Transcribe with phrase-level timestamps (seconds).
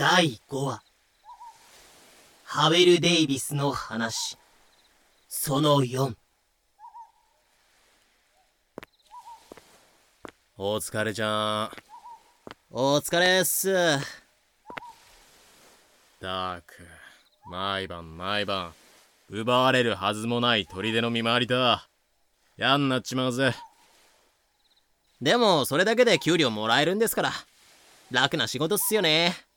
[0.00, 0.82] 第5話。
[2.44, 4.38] ハウェル・デイビスの話。
[5.28, 6.14] その4
[10.56, 11.70] お疲れちゃん。
[12.70, 13.74] お疲れっす。
[16.18, 16.76] ダーク。
[17.50, 18.72] 毎晩毎晩。
[19.28, 21.90] 奪われるはずもない砦の見回りだ。
[22.56, 23.54] 嫌んなっちまうぜ。
[25.20, 27.32] でもそれだけで給料もらえるんですから。
[28.10, 29.49] 楽な仕事っすよね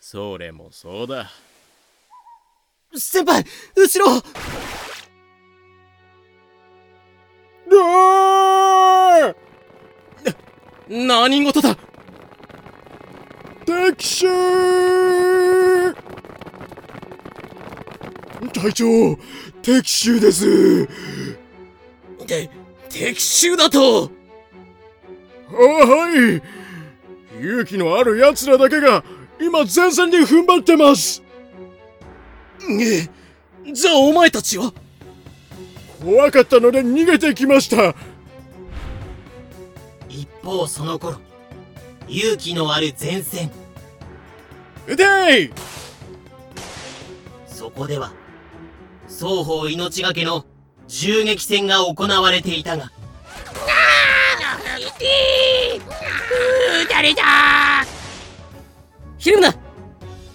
[0.00, 1.30] それもそうだ。
[2.94, 3.44] 先輩
[3.76, 4.22] 後ろ。
[10.88, 11.76] 何事だ。
[13.66, 14.26] 敵襲
[18.54, 19.18] 隊長
[19.60, 20.86] 敵襲です。
[22.26, 22.50] て
[22.88, 24.10] 敵襲だと。
[25.50, 26.42] あはい
[27.40, 29.04] 勇気のある奴らだけが
[29.40, 31.22] 今前線で踏ん張ってます。
[32.80, 33.08] え
[33.72, 34.72] じゃあお前たちは？
[36.02, 37.94] 怖かったので逃げてきました。
[40.08, 41.18] 一方その頃
[42.08, 43.50] 勇気のある前線。
[44.86, 45.50] 撃てい！
[47.46, 48.12] そこでは
[49.08, 50.44] 双方命がけの
[50.86, 52.90] 銃撃戦が行われていたが
[56.98, 57.22] 誰だ
[59.18, 59.54] ひるむな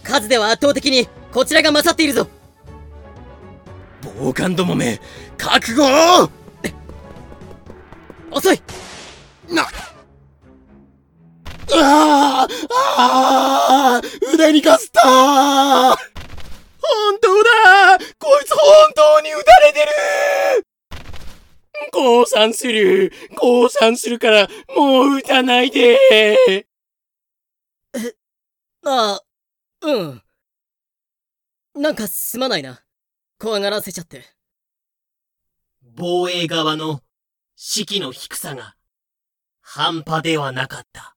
[0.01, 2.25] 数では圧倒的にこちらが勝っているぞ。
[4.21, 5.01] 暴漢どもめ
[5.37, 5.83] 覚悟！
[6.23, 6.29] を
[8.31, 8.61] 遅い！
[9.49, 9.63] な
[11.73, 12.67] あー
[12.97, 15.97] あー腕にかすった本
[17.21, 17.97] 当だ！
[18.17, 18.61] こいつ本
[18.95, 20.62] 当に撃たれてる
[21.93, 26.65] 降参する降参するからもう撃たないでえ、
[28.85, 29.21] あ、
[29.81, 30.21] うん。
[31.75, 32.81] なんかすまないな。
[33.39, 34.23] 怖がらせちゃって。
[35.95, 37.01] 防衛側の
[37.55, 38.73] 士気の低さが
[39.61, 41.15] 半端ではなかった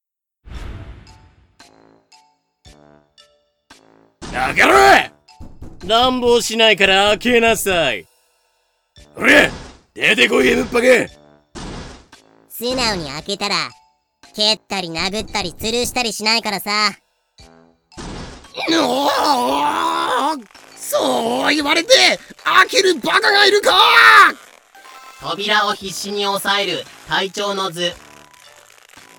[4.33, 5.13] だから
[5.87, 8.07] 乱暴しないから開けなさい
[9.17, 9.51] おれ
[9.97, 11.11] 出てこい M っぱけ
[12.51, 13.71] 素直に開けたら
[14.35, 16.71] 蹴ったり殴ったり吊るしたりしないからさ。
[20.77, 21.95] そう言われて
[22.45, 23.73] 開けるバカがいるか！
[25.21, 27.93] 扉を必死に押さえる隊長の図。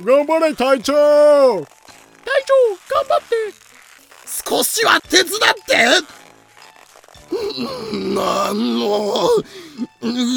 [0.03, 0.93] 頑張れ隊長！
[0.93, 1.65] 隊
[2.45, 2.53] 長
[2.95, 3.35] 頑張って！
[4.47, 6.07] 少しは手伝って
[8.15, 9.27] なんの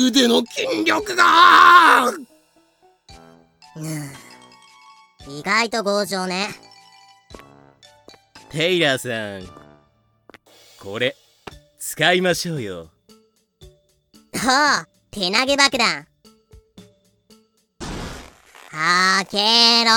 [0.07, 2.13] 腕の筋力が
[5.29, 6.49] 意外と強情ね
[8.51, 9.49] テイラーさん。
[10.81, 11.15] これ
[11.79, 12.89] 使いましょうよ
[14.35, 16.07] はあ手投げ爆弾
[18.73, 19.93] はけろ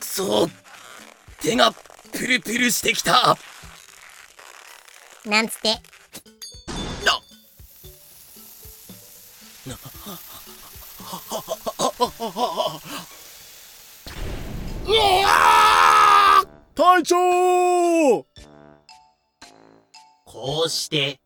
[0.00, 0.48] くそ
[1.40, 1.72] 手が
[2.12, 3.38] プルプルしてきた。
[5.28, 5.76] なんつって。
[16.74, 18.26] 隊長
[20.24, 21.20] こうして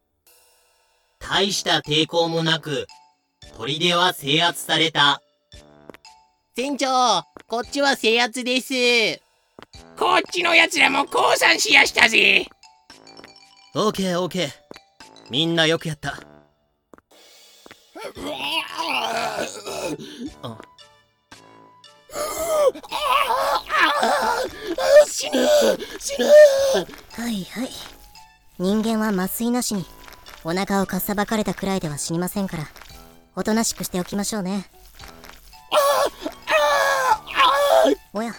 [1.18, 2.86] 大した抵抗もなく
[3.56, 5.22] 砦は制圧された。
[6.56, 9.20] 船長、こっちは制圧です。
[9.96, 12.46] こっちの奴らも降参しやしたぜ
[13.74, 14.50] オーケーオーケー。
[15.30, 16.20] みんなよくやった。
[20.42, 20.58] あ
[25.06, 25.48] 死ぬ
[25.98, 26.26] 死ぬ
[27.12, 27.70] はいはい。
[28.58, 29.86] 人間は麻酔なしに
[30.44, 32.66] お腹をかっさばかれたくらいでは死にませんから。
[33.36, 34.66] おとなしくしておきましょうね。
[38.12, 38.34] おや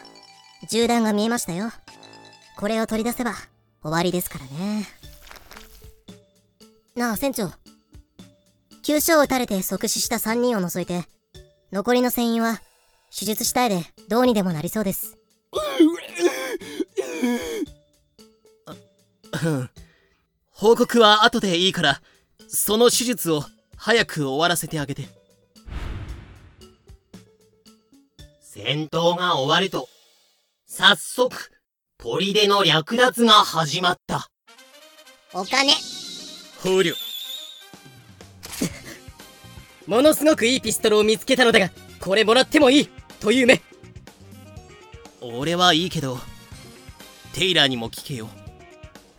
[0.69, 1.71] 銃弾が見えましたよ。
[2.55, 3.33] これを取り出せば
[3.81, 4.85] 終わりですからね。
[6.95, 7.51] なあ船長。
[8.83, 11.05] 急所を撃たれて即死した3人を除いて
[11.71, 12.59] 残りの船員は
[13.17, 15.17] 手術死体でどうにでもなりそうです。
[19.43, 19.69] うん。
[20.51, 22.01] 報告は後でいいから、
[22.47, 23.43] その手術を
[23.75, 25.07] 早く終わらせてあげて。
[28.41, 29.89] 戦闘が終わると
[30.67, 31.35] 早速
[31.97, 34.29] 砦の略奪が始まった。
[35.33, 35.73] お金
[36.63, 36.95] 捕虜。
[39.85, 41.69] ものすごくいいピストルを見つけたのだが
[41.99, 42.89] これもらってもいい
[43.19, 43.61] という目。
[45.21, 46.17] 俺はいいけど
[47.33, 48.29] テイラーにも聞けよ。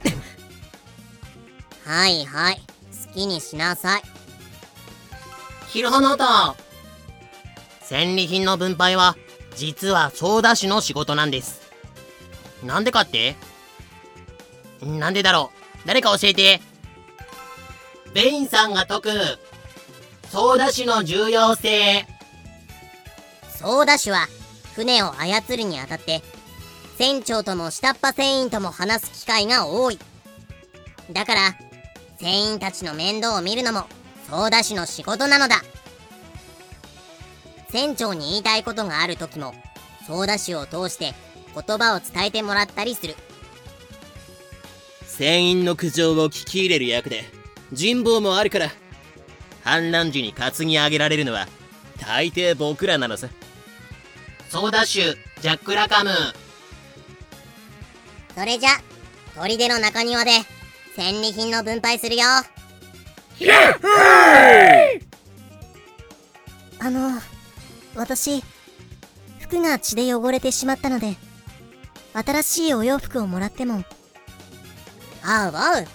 [1.84, 2.62] はいはい
[3.06, 4.02] 好きにしなさい。
[5.68, 6.56] ヒルホノート
[7.82, 9.16] 戦利品の分配は
[9.56, 11.60] 実はソーダ師の仕事なんです。
[12.62, 13.36] なんでかって？
[14.80, 15.50] なんでだろ
[15.84, 15.86] う？
[15.86, 16.62] 誰か教えて
[18.14, 19.10] ベインさんが説く。
[20.30, 22.06] ソーダ師の重要性。
[23.48, 24.28] ソーダ種は
[24.76, 26.22] 船を操るにあたって
[26.96, 29.98] 船長とも下っ端船員とも話す機会が多い。
[31.10, 31.40] だから
[32.20, 33.86] 船員たちの面倒を見るのも
[34.30, 35.56] ソーダ種の仕事なのだ。
[37.72, 39.54] 船長に言いたいことがある時も
[40.06, 41.14] ソーダ種を通して
[41.52, 43.16] 言葉を伝えてもらったりする。
[45.04, 47.24] 船員の苦情を聞き入れる役で
[47.74, 48.70] 人望もあるから。
[49.64, 51.48] 反乱時に担ぎ上げられるのは
[51.98, 53.28] 大抵僕らなのさ。
[54.50, 56.10] ソーダ種ジャック・ラカム
[58.36, 58.68] それじゃ
[59.34, 60.30] 砦の中庭で
[60.94, 62.22] 戦利品の分配するよ。
[66.78, 67.18] あの
[67.96, 68.44] 私
[69.40, 71.16] 服が血で汚れてしまったので
[72.12, 73.76] 新しいお洋服をもらっても。
[73.76, 73.84] おうお。
[75.82, 75.86] う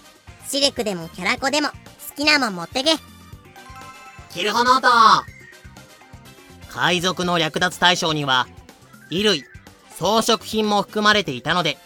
[0.49, 1.75] シルクでもキャラコでも好
[2.15, 2.93] きなもん持ってけ。
[4.31, 4.87] キルホノート
[6.69, 8.47] 海賊の略奪対象には
[9.09, 9.43] 衣類
[9.97, 11.77] 装飾品も含まれていたので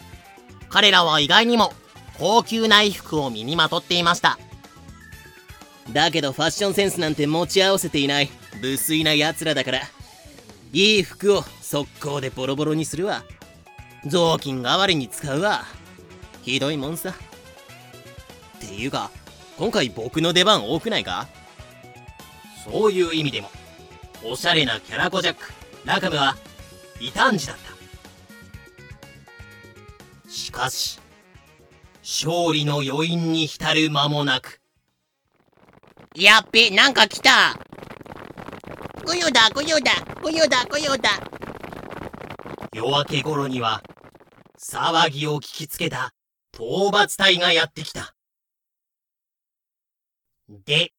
[0.69, 1.73] 彼らは意外にも
[2.17, 4.39] 高級な衣服を身にまとっていました。
[5.91, 8.29] だけどファッションセンスなんて持ち合わせていない
[8.61, 9.81] 無粋な奴らだから
[10.71, 13.25] いい服を速攻でボロボロにするわ。
[14.05, 15.65] 雑巾代わりに使うわ。
[16.43, 17.13] ひどいもんさ
[18.67, 19.11] ていうか
[19.57, 21.27] 今回僕の出番多くないか？
[22.63, 23.49] そういう意味でも
[24.23, 25.51] おしゃれなキャラコジャック
[25.85, 26.35] ラカムは
[26.99, 27.57] 異端児だっ
[30.23, 30.99] たしかし
[32.01, 34.59] 勝利の余韻に浸る間もなく
[36.15, 37.57] やっべ、なんか来た。
[39.03, 41.09] ご用だ、ご用だ、ご用だ、ご用だ。
[42.71, 43.81] 夜明け頃には
[44.59, 46.13] 騒ぎを聞きつけた
[46.53, 48.12] 討伐隊がやってきた
[50.49, 50.91] で。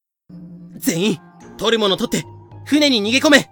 [0.77, 1.19] 全員
[1.57, 2.27] 取るもの取って
[2.67, 3.51] 船に逃げ込め。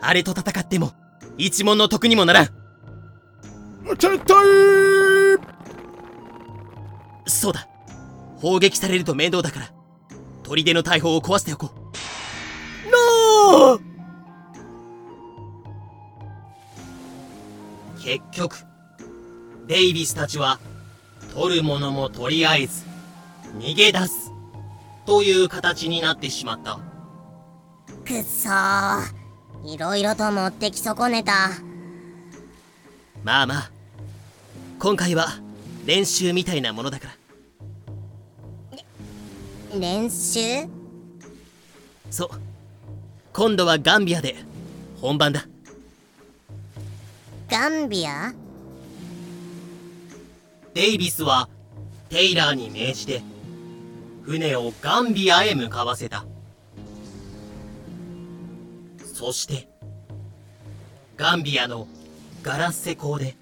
[0.00, 0.92] あれと戦っても
[1.36, 2.46] 一門の得にもならん。
[3.84, 5.40] 撤退！
[7.26, 7.68] そうだ。
[8.38, 9.70] 砲撃されると面倒だから
[10.42, 11.80] 砦の大砲を壊しておこう。
[12.90, 13.80] ノー
[18.02, 18.56] 結局
[19.66, 20.58] デイビスたちは
[21.34, 22.84] 取るものもとりあえず
[23.58, 24.29] 逃げ出す
[25.10, 26.78] という形になってしまった。
[28.06, 29.02] くっそー。
[29.64, 31.32] いろいろと持ってき損ねた。
[33.24, 33.70] まあまあ。
[34.78, 35.26] 今回は
[35.84, 37.08] 練習みたいなものだか
[39.72, 39.78] ら。
[39.80, 40.68] 練習？
[42.08, 42.28] そう。
[43.32, 44.36] 今度はガンビアで
[45.00, 45.44] 本番だ。
[47.50, 48.32] ガンビア？
[50.72, 51.48] デイビスは
[52.08, 53.22] テイラーに命じて
[54.22, 56.24] 船をガンビアへ向かわせた。
[59.14, 59.68] そして
[61.16, 61.86] ガンビアの
[62.42, 63.36] ガラッセ港で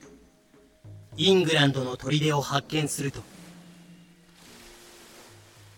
[1.16, 3.22] イングランドの砦を発見すると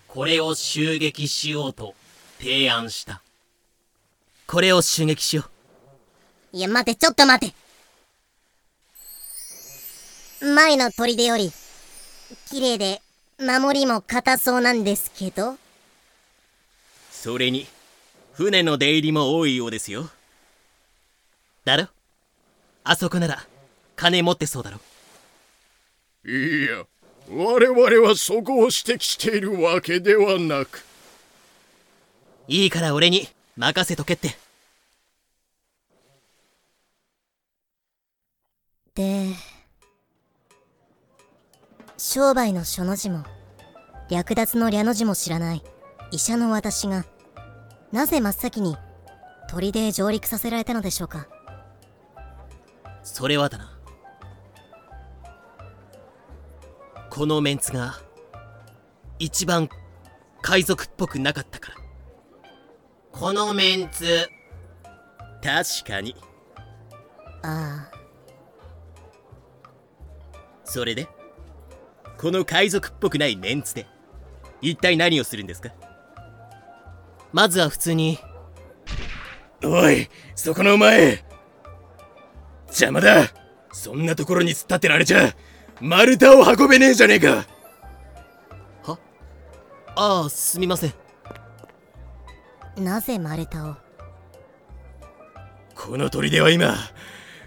[0.09, 1.95] これを襲撃しようと
[2.39, 3.23] 提案した。
[4.47, 5.45] これを襲撃しよ
[6.53, 6.57] う。
[6.57, 7.55] いや待てちょっと待て。
[10.43, 11.53] 前の砦より
[12.49, 13.03] 綺麗で
[13.41, 15.53] 守りも硬そうなんですけど。
[15.53, 15.59] う
[17.11, 17.67] それに
[18.33, 20.11] 船の出入りも多いようですよ。
[21.65, 21.89] だろ？
[22.85, 23.47] あそこなら
[23.97, 24.81] 金持ってそうだろ。
[26.25, 26.85] いや
[27.31, 30.85] 我々はそこを指摘しているわけではなく。
[32.49, 34.37] いいから俺に任せとけって。
[38.95, 39.35] で
[42.03, 43.25] 商売の書の字も
[44.09, 45.63] 略奪の略の字も知らない
[46.11, 47.05] 医者の私が
[47.93, 48.79] なぜ真っ先に
[49.51, 51.29] 砦へ上陸させられたのでしょうか。
[53.03, 53.79] それはだな。
[57.11, 58.01] このメンツが
[59.19, 59.69] 一番
[60.41, 61.77] 海賊っぽくなかったから。
[63.13, 64.27] このメンツ
[65.43, 66.17] 確かに。
[67.43, 67.97] ああ。
[70.65, 71.07] それで？
[72.21, 73.87] この海賊っぽくないメンツで。
[74.61, 75.71] 一体何をするんですか？
[77.33, 78.19] まずは普通に。
[79.65, 81.25] おいそこのお前。
[82.67, 83.29] 邪魔だ。
[83.73, 85.35] そんなところに突っ立ってられちゃ。
[85.81, 87.47] 丸太を運べねえじゃねえか。
[89.97, 90.93] ああすみません。
[92.77, 93.77] なぜ丸太を？
[95.75, 96.75] この砦は今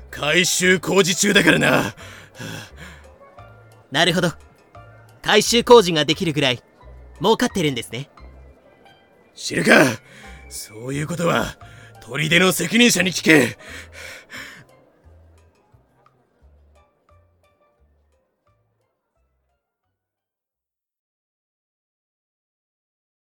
[0.10, 1.94] 改修工事中だからな。
[3.92, 4.32] なるほど
[5.24, 6.62] 改修工事ができるぐらい
[7.20, 8.10] 儲かってるんですね。
[9.34, 9.86] 知るか
[10.50, 11.58] そういうことは
[12.02, 13.58] 砦の責任者に聞け。